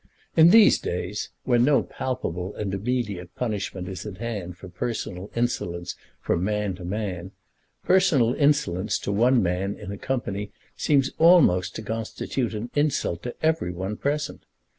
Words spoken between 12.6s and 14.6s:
insult to every one present.